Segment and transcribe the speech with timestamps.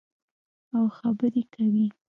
[0.75, 1.87] او خبرې کوي.